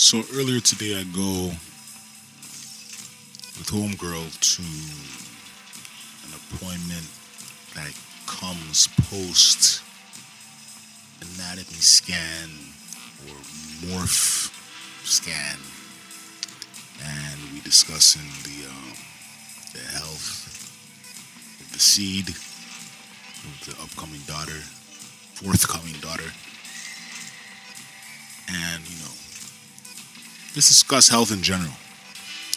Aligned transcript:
So 0.00 0.22
earlier 0.32 0.60
today, 0.60 0.94
I 0.96 1.02
go 1.02 1.50
with 3.58 3.66
homegirl 3.66 4.30
to 4.54 4.62
an 6.22 6.34
appointment 6.38 7.04
that 7.74 7.92
comes 8.24 8.86
post 9.10 9.82
anatomy 11.20 11.82
scan 11.82 12.48
or 13.26 13.34
morph 13.90 14.54
scan, 15.04 15.58
and 17.04 17.52
we 17.52 17.60
discussing 17.62 18.22
the 18.44 18.68
um, 18.70 18.94
the 19.72 19.84
health 19.98 20.46
of 21.60 21.72
the 21.72 21.80
seed 21.80 22.28
of 22.28 23.64
the 23.66 23.72
upcoming 23.82 24.22
daughter, 24.28 24.62
forthcoming 25.34 25.98
daughter, 26.00 26.30
let's 30.58 30.66
discuss 30.66 31.08
health 31.08 31.30
in 31.30 31.40
general. 31.40 31.70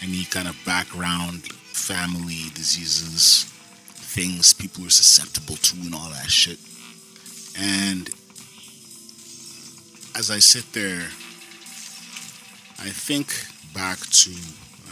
Any 0.00 0.22
kind 0.22 0.46
of 0.46 0.56
background, 0.64 1.42
family 1.50 2.48
diseases, 2.54 3.42
things 3.90 4.52
people 4.52 4.86
are 4.86 4.90
susceptible 4.90 5.56
to, 5.56 5.76
and 5.80 5.92
all 5.92 6.08
that 6.10 6.30
shit. 6.30 6.60
And 7.58 8.08
as 10.16 10.30
I 10.30 10.38
sit 10.38 10.72
there, 10.74 11.08
I 12.78 12.90
think 12.90 13.34
back 13.74 13.98
to, 13.98 14.30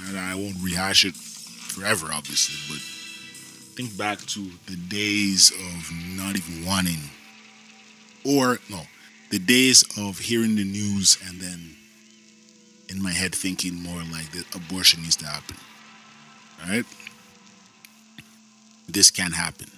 and 0.08 0.18
I 0.18 0.34
won't 0.34 0.56
rehash 0.60 1.04
it 1.04 1.14
forever, 1.14 2.08
obviously, 2.12 2.56
but 2.68 2.82
think 3.76 3.96
back 3.96 4.18
to 4.34 4.50
the 4.66 4.74
days 4.74 5.52
of 5.52 5.92
not 6.16 6.34
even 6.34 6.66
wanting, 6.66 7.10
or 8.24 8.58
no, 8.68 8.80
the 9.30 9.38
days 9.38 9.84
of 9.96 10.18
hearing 10.18 10.56
the 10.56 10.64
news 10.64 11.18
and 11.24 11.40
then 11.40 11.76
in 12.88 13.02
my 13.02 13.12
head 13.12 13.34
thinking 13.34 13.74
more 13.82 14.02
like 14.12 14.30
that 14.32 14.54
abortion 14.54 15.02
needs 15.02 15.16
to 15.16 15.26
happen. 15.26 15.56
All 16.62 16.70
right? 16.70 16.86
This 18.88 19.10
can't 19.10 19.34
happen. 19.34 19.70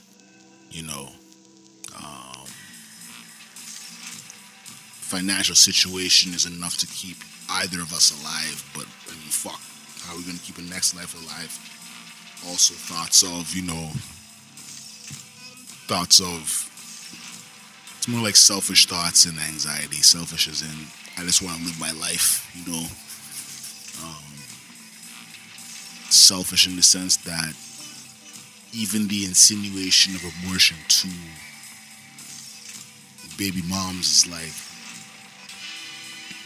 You 0.70 0.82
know, 0.86 1.08
um, 1.96 2.46
financial 5.08 5.54
situation 5.54 6.34
is 6.34 6.44
enough 6.44 6.76
to 6.78 6.86
keep 6.86 7.16
either 7.50 7.80
of 7.80 7.92
us 7.92 8.12
alive, 8.20 8.62
but 8.74 8.84
I 9.08 9.12
mean, 9.12 9.30
fuck, 9.30 9.60
how 10.04 10.14
are 10.14 10.18
we 10.18 10.24
gonna 10.24 10.38
keep 10.38 10.58
a 10.58 10.62
next 10.62 10.94
life 10.94 11.14
alive? 11.14 11.56
Also, 12.46 12.74
thoughts 12.74 13.22
of, 13.22 13.54
you 13.54 13.62
know, 13.62 13.90
thoughts 15.88 16.20
of, 16.20 16.68
it's 17.96 18.06
more 18.06 18.22
like 18.22 18.36
selfish 18.36 18.86
thoughts 18.86 19.24
and 19.24 19.38
anxiety. 19.38 19.96
Selfish 19.96 20.46
as 20.46 20.62
in, 20.62 20.86
I 21.18 21.22
just 21.24 21.42
want 21.42 21.58
to 21.58 21.64
live 21.64 21.80
my 21.80 21.90
life, 21.92 22.48
you 22.54 22.70
know. 22.70 22.86
Um, 24.04 24.38
selfish 26.10 26.68
in 26.68 26.76
the 26.76 26.82
sense 26.82 27.16
that 27.18 27.54
even 28.72 29.08
the 29.08 29.24
insinuation 29.24 30.14
of 30.14 30.22
abortion 30.22 30.76
to 30.88 31.08
baby 33.36 33.62
moms 33.68 34.06
is 34.06 34.30
like, 34.30 34.54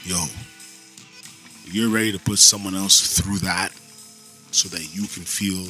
yo, 0.05 0.25
you're 1.65 1.91
ready 1.91 2.13
to 2.13 2.19
put 2.19 2.39
someone 2.39 2.75
else 2.75 3.19
through 3.19 3.39
that 3.39 3.73
so 4.53 4.69
that 4.69 4.95
you 4.95 5.03
can 5.03 5.23
feel, 5.23 5.65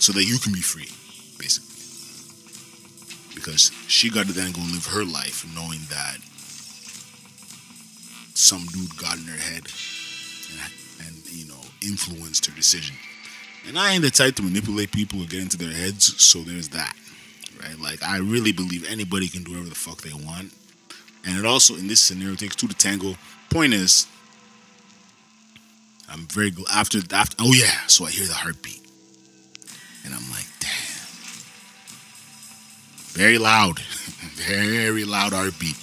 so 0.00 0.12
that 0.12 0.24
you 0.24 0.38
can 0.38 0.52
be 0.52 0.60
free, 0.60 0.88
basically. 1.38 1.74
Because 3.34 3.70
she 3.86 4.08
got 4.10 4.26
to 4.26 4.32
then 4.32 4.52
go 4.52 4.62
live 4.62 4.86
her 4.86 5.04
life 5.04 5.44
knowing 5.54 5.80
that 5.90 6.16
some 8.36 8.66
dude 8.66 8.96
got 8.98 9.16
in 9.16 9.24
her 9.24 9.38
head 9.38 9.64
and, 10.52 11.06
and 11.06 11.30
you 11.30 11.48
know, 11.48 11.60
influenced 11.82 12.46
her 12.46 12.54
decision. 12.54 12.94
And 13.66 13.78
I 13.78 13.92
ain't 13.92 14.02
the 14.02 14.10
type 14.10 14.36
to 14.36 14.42
manipulate 14.42 14.92
people 14.92 15.22
or 15.22 15.26
get 15.26 15.40
into 15.40 15.56
their 15.56 15.72
heads, 15.72 16.22
so 16.22 16.40
there's 16.40 16.68
that. 16.68 16.94
Right? 17.60 17.78
Like 17.80 18.02
I 18.02 18.18
really 18.18 18.52
believe 18.52 18.88
anybody 18.88 19.28
can 19.28 19.42
do 19.42 19.52
whatever 19.52 19.70
the 19.70 19.74
fuck 19.74 20.02
they 20.02 20.12
want. 20.12 20.52
And 21.24 21.36
it 21.36 21.44
also 21.44 21.74
in 21.74 21.88
this 21.88 22.00
scenario 22.00 22.36
takes 22.36 22.54
two 22.54 22.68
to 22.68 22.74
tango. 22.74 23.14
Point 23.50 23.74
is, 23.74 24.06
I'm 26.08 26.26
very 26.26 26.50
glad 26.50 26.68
after 26.72 26.98
after 27.12 27.36
oh 27.40 27.52
yeah, 27.52 27.86
so 27.86 28.04
I 28.04 28.10
hear 28.10 28.26
the 28.26 28.34
heartbeat. 28.34 28.80
And 30.04 30.14
I'm 30.14 30.30
like, 30.30 30.46
damn. 30.60 30.70
Very 33.12 33.38
loud. 33.38 33.80
very 33.80 35.04
loud 35.04 35.32
heartbeat. 35.32 35.76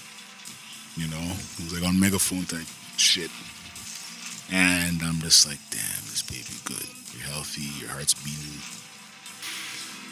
You 0.95 1.07
know? 1.07 1.21
It 1.21 1.63
was 1.63 1.73
like 1.73 1.87
on 1.87 1.99
megaphone 1.99 2.45
type 2.45 2.67
shit. 2.97 3.31
And 4.51 5.01
I'm 5.01 5.19
just 5.19 5.47
like, 5.47 5.59
damn, 5.69 6.03
this 6.11 6.21
baby 6.21 6.53
good. 6.65 6.87
You're 7.13 7.31
healthy, 7.33 7.69
your 7.79 7.89
heart's 7.89 8.13
beating. 8.13 8.61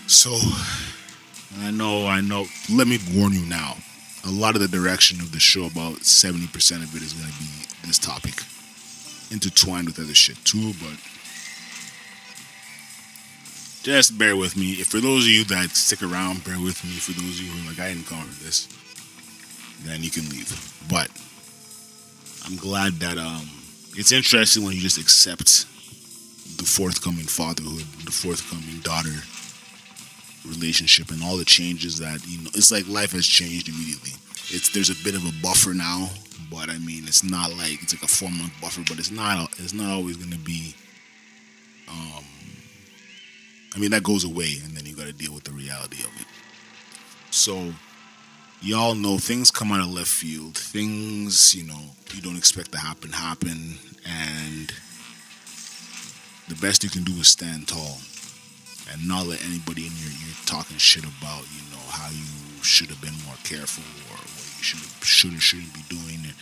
So 0.08 0.31
I 1.59 1.72
know, 1.72 2.08
I 2.08 2.22
know. 2.22 2.46
Let 2.72 2.88
me 2.88 3.00
warn 3.14 3.34
you 3.34 3.46
now. 3.46 3.75
A 4.25 4.31
lot 4.31 4.56
of 4.56 4.62
the 4.62 4.68
direction 4.68 5.20
of 5.20 5.31
the 5.31 5.40
show, 5.40 5.66
about 5.66 6.00
70% 6.00 6.46
of 6.84 6.96
it 6.96 7.02
is 7.02 7.14
going 7.14 7.31
to 7.31 7.40
be 7.40 7.50
this 7.88 7.97
topic, 7.97 8.36
intertwined 9.31 9.88
with 9.88 10.00
other 10.00 10.14
shit 10.14 10.38
too, 10.46 10.74
but 10.80 10.97
just 13.84 14.18
bear 14.18 14.36
with 14.36 14.56
me. 14.56 14.74
If 14.74 14.88
for 14.88 15.00
those 15.00 15.24
of 15.24 15.30
you 15.30 15.44
that 15.46 15.72
stick 15.72 16.03
around, 16.03 16.44
bear 16.44 16.59
with 16.59 16.84
me. 16.84 16.91
For 16.91 17.14
those 17.14 17.40
of 17.40 17.46
you 17.46 17.52
who 17.52 17.66
are 17.66 17.72
like, 17.72 17.80
I 17.80 17.94
didn't 17.94 18.06
come 18.06 18.22
for 18.28 18.44
this, 18.44 18.68
then 19.86 20.03
you 20.03 20.09
can 20.09 20.28
leave. 20.30 20.50
But 20.90 21.09
I'm 22.46 22.58
glad 22.58 22.94
that 23.00 23.18
um, 23.18 23.50
it's 23.96 24.12
interesting 24.12 24.64
when 24.64 24.74
you 24.74 24.81
just 24.81 24.97
accept 24.97 25.66
the 26.58 26.66
forthcoming 26.66 27.25
fatherhood, 27.25 27.86
the 28.06 28.12
forthcoming 28.12 28.80
daughter 28.81 29.24
relationship, 30.46 31.12
and 31.12 31.24
all 31.24 31.38
the 31.38 31.46
changes 31.46 32.00
that 32.00 32.25
you 32.28 32.44
know. 32.44 32.50
It's 32.53 32.72
like 32.72 32.88
life 32.88 33.12
has 33.12 33.25
changed 33.28 33.70
immediately. 33.70 34.12
It's 34.50 34.70
there's 34.70 34.90
a 34.90 35.03
bit 35.03 35.16
of 35.16 35.25
a 35.25 35.31
buffer 35.41 35.74
now, 35.74 36.09
but 36.50 36.70
I 36.70 36.78
mean, 36.80 37.03
it's 37.06 37.24
not 37.24 37.52
like 37.52 37.81
it's 37.81 37.94
like 37.94 38.03
a 38.03 38.08
four 38.08 38.30
month 38.30 38.53
buffer, 38.62 38.81
but 38.88 39.00
it's 39.00 39.12
not 39.12 39.52
it's 39.59 39.74
not 39.74 39.91
always 39.91 40.18
going 40.18 40.31
to 40.31 40.40
be. 40.40 40.75
Um, 41.90 42.24
I 43.75 43.80
mean, 43.80 43.91
that 43.91 44.03
goes 44.03 44.24
away, 44.24 44.56
and 44.64 44.75
then 44.75 44.86
you 44.86 44.96
got 44.96 45.08
to 45.08 45.14
deal 45.14 45.34
with 45.34 45.44
the 45.44 45.52
reality 45.52 46.03
of 46.03 46.12
it. 46.20 46.28
So, 47.31 47.74
y'all 48.61 48.95
know 48.95 49.17
things 49.17 49.51
come 49.51 49.72
out 49.72 49.81
of 49.81 49.91
left 49.91 50.07
field. 50.07 50.57
Things 50.57 51.55
you 51.55 51.63
know 51.63 51.81
you 52.13 52.22
don't 52.22 52.38
expect 52.38 52.72
to 52.73 52.77
happen 52.77 53.11
happen, 53.11 53.75
and 54.05 54.72
the 56.47 56.55
best 56.61 56.83
you 56.83 56.89
can 56.89 57.03
do 57.03 57.13
is 57.13 57.27
stand 57.27 57.67
tall 57.67 57.97
and 58.91 59.07
not 59.07 59.25
let 59.25 59.44
anybody 59.45 59.88
in 59.88 59.94
your 59.97 60.11
ear 60.11 60.35
talking 60.45 60.77
shit 60.77 61.03
about 61.03 61.44
you 61.51 61.61
know 61.72 61.83
how 61.89 62.09
you 62.09 62.63
should 62.63 62.89
have 62.89 63.01
been 63.01 63.16
more 63.25 63.38
careful 63.44 63.83
or 64.11 64.17
what 64.17 64.45
you 64.57 64.63
should 64.63 64.79
should 65.05 65.33
or 65.33 65.39
shouldn't 65.41 65.73
be 65.73 65.83
doing. 65.89 66.19
And 66.23 66.33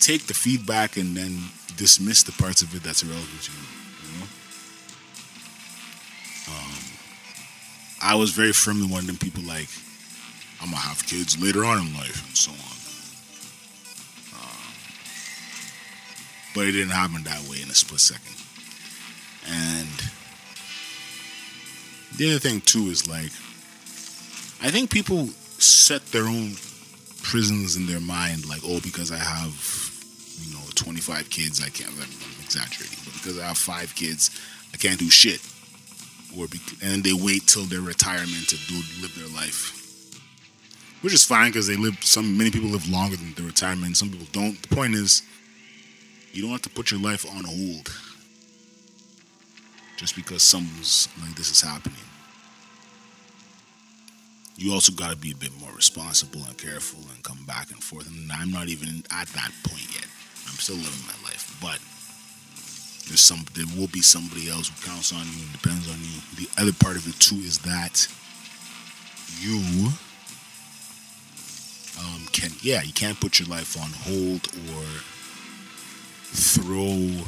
take 0.00 0.26
the 0.26 0.34
feedback 0.34 0.96
and 0.96 1.16
then 1.16 1.38
dismiss 1.76 2.22
the 2.22 2.32
parts 2.32 2.62
of 2.62 2.74
it 2.74 2.82
that's 2.82 3.02
irrelevant 3.02 3.42
to 3.42 3.52
you. 3.52 4.18
know? 4.18 4.26
um, 6.50 6.74
I 8.02 8.14
was 8.16 8.30
very 8.30 8.52
firmly 8.52 8.86
one 8.86 9.00
of 9.00 9.06
them 9.06 9.16
people 9.16 9.42
like 9.44 9.68
I'm 10.60 10.70
gonna 10.70 10.76
have 10.78 11.06
kids 11.06 11.40
later 11.40 11.64
on 11.64 11.86
in 11.86 11.94
life 11.94 12.26
and 12.26 12.36
so 12.36 12.50
on. 12.50 12.78
Um, 14.40 14.74
but 16.54 16.66
it 16.66 16.72
didn't 16.72 16.90
happen 16.90 17.22
that 17.24 17.42
way 17.48 17.62
in 17.62 17.70
a 17.70 17.74
split 17.74 18.00
second. 18.00 18.34
And 19.46 19.88
the 22.16 22.30
other 22.30 22.38
thing 22.40 22.60
too 22.60 22.90
is 22.90 23.06
like 23.08 23.32
I 24.60 24.70
think 24.70 24.90
people 24.90 25.28
set 25.58 26.04
their 26.06 26.24
own 26.24 26.54
prisons 27.22 27.76
in 27.76 27.86
their 27.86 28.00
mind 28.00 28.48
like 28.48 28.60
oh 28.64 28.80
because 28.80 29.12
I 29.12 29.18
have 29.18 29.54
you 30.42 30.52
know 30.54 30.64
25 30.74 31.30
kids 31.30 31.62
I 31.64 31.68
can't 31.68 31.90
I'm 31.92 32.42
exaggerating 32.42 32.98
but 33.04 33.14
because 33.14 33.38
I 33.38 33.46
have 33.46 33.58
five 33.58 33.94
kids 33.94 34.30
I 34.74 34.76
can't 34.76 34.98
do 34.98 35.08
shit 35.10 35.40
or 36.36 36.48
be, 36.48 36.58
and 36.82 37.04
they 37.04 37.12
wait 37.12 37.46
till 37.46 37.64
their 37.64 37.80
retirement 37.80 38.48
to 38.48 38.56
do 38.66 38.76
live 39.00 39.14
their 39.16 39.28
life 39.34 39.77
which 41.02 41.14
is 41.14 41.24
fine 41.24 41.50
because 41.50 41.66
they 41.66 41.76
live 41.76 41.96
some 42.02 42.36
many 42.36 42.50
people 42.50 42.68
live 42.68 42.88
longer 42.88 43.16
than 43.16 43.32
their 43.34 43.46
retirement 43.46 43.96
some 43.96 44.10
people 44.10 44.26
don't 44.32 44.60
the 44.62 44.74
point 44.74 44.94
is 44.94 45.22
you 46.32 46.42
don't 46.42 46.52
have 46.52 46.62
to 46.62 46.70
put 46.70 46.90
your 46.90 47.00
life 47.00 47.24
on 47.36 47.44
hold 47.44 47.90
just 49.98 50.14
because 50.14 50.44
something's 50.44 51.08
like 51.20 51.34
this 51.34 51.50
is 51.50 51.60
happening. 51.60 51.98
You 54.56 54.72
also 54.72 54.92
got 54.92 55.10
to 55.10 55.16
be 55.16 55.32
a 55.32 55.36
bit 55.36 55.50
more 55.60 55.72
responsible 55.74 56.40
and 56.46 56.56
careful 56.56 57.00
and 57.12 57.22
come 57.24 57.44
back 57.46 57.70
and 57.70 57.82
forth. 57.82 58.06
And 58.06 58.30
I'm 58.30 58.52
not 58.52 58.68
even 58.68 59.02
at 59.10 59.26
that 59.28 59.50
point 59.64 59.86
yet. 59.92 60.06
I'm 60.46 60.54
still 60.54 60.76
living 60.76 61.06
my 61.06 61.18
life, 61.28 61.50
but 61.60 61.78
there's 63.08 63.20
some. 63.20 63.44
There 63.54 63.66
will 63.76 63.88
be 63.88 64.00
somebody 64.00 64.48
else 64.48 64.68
who 64.68 64.86
counts 64.86 65.12
on 65.12 65.26
you 65.26 65.42
and 65.42 65.52
depends 65.52 65.90
on 65.90 65.98
you. 65.98 66.46
The 66.46 66.62
other 66.62 66.72
part 66.72 66.96
of 66.96 67.06
it 67.08 67.18
too 67.18 67.42
is 67.42 67.58
that 67.58 68.06
you 69.40 69.90
can, 72.40 72.50
yeah, 72.60 72.82
you 72.82 72.92
can't 72.92 73.18
put 73.20 73.38
your 73.38 73.48
life 73.48 73.76
on 73.76 73.90
hold 73.90 74.46
or 74.70 74.84
throw 76.30 77.24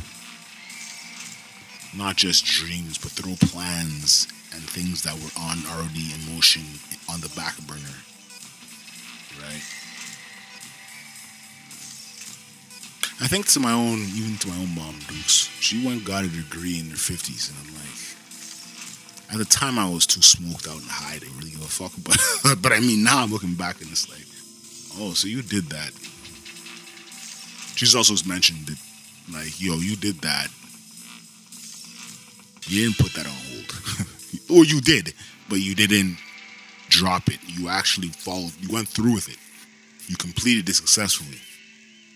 not 1.96 2.16
just 2.16 2.44
dreams, 2.44 2.98
but 2.98 3.10
throw 3.10 3.34
plans 3.48 4.28
and 4.54 4.62
things 4.62 5.02
that 5.02 5.14
were 5.14 5.34
on 5.38 5.58
already 5.74 6.12
in 6.14 6.34
motion 6.34 6.62
on 7.10 7.20
the 7.20 7.28
back 7.34 7.58
burner. 7.66 7.98
Right? 9.40 9.62
I 13.22 13.26
think 13.26 13.46
to 13.48 13.60
my 13.60 13.72
own, 13.72 13.98
even 14.14 14.38
to 14.38 14.48
my 14.48 14.56
own 14.56 14.74
mom, 14.74 14.98
Dukes, 15.08 15.50
she 15.60 15.84
went 15.84 16.04
got 16.04 16.24
a 16.24 16.28
degree 16.28 16.78
in 16.78 16.90
her 16.90 16.96
50s, 16.96 17.50
and 17.50 17.58
I'm 17.58 17.74
like, 17.74 17.90
at 19.32 19.38
the 19.38 19.44
time 19.44 19.78
I 19.78 19.88
was 19.88 20.06
too 20.06 20.22
smoked 20.22 20.66
out 20.66 20.80
and 20.80 20.88
high 20.88 21.18
to 21.18 21.26
really 21.36 21.50
give 21.50 21.60
a 21.60 21.64
fuck. 21.64 21.92
But, 22.02 22.18
but 22.62 22.72
I 22.72 22.80
mean, 22.80 23.04
now 23.04 23.22
I'm 23.22 23.30
looking 23.30 23.54
back 23.54 23.80
and 23.80 23.90
it's 23.90 24.08
like, 24.08 24.26
oh, 24.98 25.12
so 25.14 25.28
you 25.28 25.42
did 25.42 25.66
that. 25.70 25.92
She's 27.76 27.94
also 27.94 28.14
mentioned 28.28 28.66
that, 28.66 28.78
like, 29.32 29.60
yo, 29.60 29.76
you 29.76 29.96
did 29.96 30.20
that. 30.20 30.48
You 32.66 32.84
didn't 32.84 32.98
put 32.98 33.12
that 33.14 33.26
on 33.26 33.32
hold. 33.32 34.50
or 34.60 34.64
you 34.64 34.80
did, 34.80 35.14
but 35.48 35.56
you 35.56 35.74
didn't 35.74 36.18
drop 36.88 37.28
it. 37.28 37.38
You 37.46 37.68
actually 37.68 38.08
followed, 38.08 38.52
you 38.60 38.68
went 38.72 38.88
through 38.88 39.14
with 39.14 39.28
it. 39.28 39.38
You 40.08 40.16
completed 40.16 40.68
it 40.68 40.74
successfully 40.74 41.38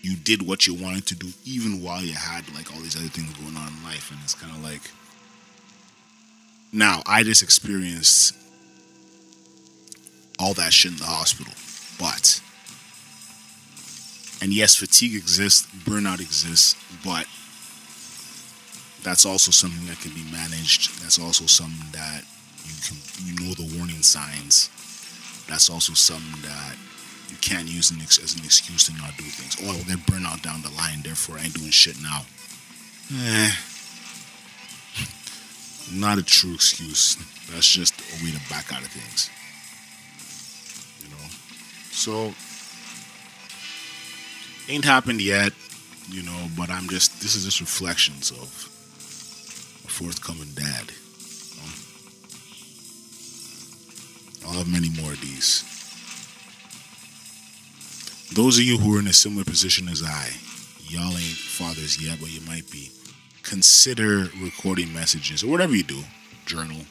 you 0.05 0.15
did 0.15 0.45
what 0.47 0.67
you 0.67 0.75
wanted 0.75 1.03
to 1.07 1.15
do 1.15 1.27
even 1.45 1.81
while 1.81 2.03
you 2.03 2.13
had 2.13 2.47
like 2.53 2.71
all 2.71 2.79
these 2.81 2.95
other 2.95 3.07
things 3.07 3.33
going 3.37 3.57
on 3.57 3.67
in 3.67 3.83
life 3.83 4.11
and 4.11 4.19
it's 4.23 4.35
kind 4.35 4.55
of 4.55 4.63
like 4.63 4.81
now 6.71 7.01
i 7.07 7.23
just 7.23 7.41
experienced 7.41 8.35
all 10.37 10.53
that 10.53 10.71
shit 10.71 10.91
in 10.91 10.97
the 10.99 11.03
hospital 11.03 11.51
but 11.99 12.39
and 14.41 14.53
yes 14.53 14.75
fatigue 14.75 15.15
exists 15.15 15.67
burnout 15.85 16.19
exists 16.19 16.75
but 17.03 17.25
that's 19.03 19.25
also 19.25 19.51
something 19.51 19.85
that 19.87 19.99
can 19.99 20.11
be 20.13 20.23
managed 20.31 21.01
that's 21.01 21.19
also 21.19 21.45
something 21.45 21.91
that 21.91 22.23
you 22.65 22.73
can 22.87 22.97
you 23.25 23.33
know 23.45 23.53
the 23.53 23.77
warning 23.77 24.01
signs 24.01 24.69
that's 25.47 25.69
also 25.69 25.93
something 25.93 26.41
that 26.41 26.75
you 27.29 27.37
can't 27.37 27.67
use 27.67 27.91
an 27.91 28.01
ex- 28.01 28.21
as 28.23 28.35
an 28.35 28.43
excuse 28.43 28.85
to 28.85 28.93
not 28.93 29.15
do 29.17 29.23
things. 29.23 29.57
Oh, 29.61 29.73
I 29.73 29.77
will 29.77 29.83
get 29.85 30.05
burned 30.05 30.25
out 30.25 30.41
down 30.41 30.61
the 30.61 30.69
line, 30.71 31.01
therefore 31.03 31.37
I 31.37 31.43
ain't 31.43 31.53
doing 31.53 31.71
shit 31.71 32.01
now. 32.01 32.21
Eh. 33.13 33.51
Not 35.93 36.17
a 36.17 36.23
true 36.23 36.53
excuse. 36.53 37.15
That's 37.51 37.67
just 37.67 37.93
a 37.99 38.23
way 38.23 38.31
to 38.31 38.39
back 38.49 38.73
out 38.73 38.81
of 38.81 38.87
things. 38.87 39.29
You 41.03 41.09
know? 41.09 41.29
So, 41.91 42.33
ain't 44.69 44.85
happened 44.85 45.21
yet, 45.21 45.53
you 46.09 46.23
know, 46.23 46.47
but 46.57 46.69
I'm 46.69 46.87
just, 46.89 47.21
this 47.21 47.35
is 47.35 47.45
just 47.45 47.59
reflections 47.59 48.31
of 48.31 48.71
a 49.85 49.89
forthcoming 49.89 50.51
dad. 50.53 50.91
You 51.55 51.61
know? 54.47 54.49
I'll 54.49 54.57
have 54.59 54.71
many 54.71 54.89
more 55.01 55.13
of 55.13 55.21
these. 55.21 55.63
Those 58.33 58.57
of 58.57 58.63
you 58.63 58.77
who 58.77 58.95
are 58.95 58.99
in 58.99 59.07
a 59.07 59.13
similar 59.13 59.43
position 59.45 59.87
as 59.87 60.03
I, 60.03 60.29
y'all 60.87 61.11
ain't 61.11 61.37
fathers 61.37 62.03
yet, 62.03 62.19
but 62.19 62.31
you 62.31 62.41
might 62.41 62.69
be. 62.71 62.91
Consider 63.43 64.29
recording 64.41 64.91
messages 64.93 65.43
or 65.43 65.47
whatever 65.47 65.75
you 65.75 65.83
do, 65.83 66.03
journal. 66.45 66.81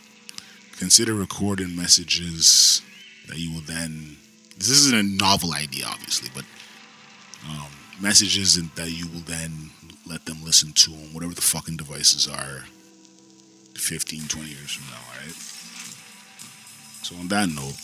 Consider 0.78 1.14
recording 1.14 1.76
messages 1.76 2.82
that 3.28 3.38
you 3.38 3.52
will 3.52 3.60
then. 3.62 4.16
This 4.56 4.70
isn't 4.70 4.98
a 4.98 5.02
novel 5.02 5.52
idea, 5.52 5.84
obviously, 5.86 6.30
but 6.34 6.44
um, 7.48 7.70
messages 8.00 8.54
that 8.54 8.90
you 8.90 9.06
will 9.08 9.20
then 9.20 9.70
let 10.06 10.24
them 10.26 10.42
listen 10.44 10.72
to 10.72 10.92
on 10.92 11.12
whatever 11.12 11.34
the 11.34 11.40
fucking 11.40 11.76
devices 11.76 12.28
are 12.28 12.64
15, 13.74 14.28
20 14.28 14.48
years 14.48 14.72
from 14.72 14.90
now, 14.90 15.00
alright? 15.10 15.34
So, 17.02 17.16
on 17.16 17.28
that 17.28 17.48
note, 17.48 17.76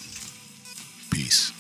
peace. 1.11 1.53